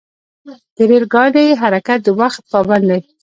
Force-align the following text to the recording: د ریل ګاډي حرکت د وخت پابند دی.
د 0.75 0.77
ریل 0.89 1.05
ګاډي 1.13 1.45
حرکت 1.61 1.99
د 2.03 2.07
وخت 2.19 2.41
پابند 2.51 2.85
دی. 2.91 3.01